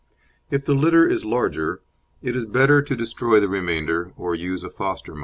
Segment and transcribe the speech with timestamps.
[0.49, 1.81] If the litter is larger,
[2.23, 5.19] it is better to destroy the remainder, or use a foster mother.